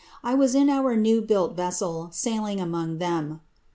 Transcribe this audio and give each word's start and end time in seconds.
I 0.23 0.33
was 0.33 0.55
in 0.55 0.67
our 0.67 0.95
new 0.95 1.21
built 1.21 1.55
vessel, 1.55 2.09
sailing 2.11 2.59
among 2.59 2.97
them.'' 2.97 3.41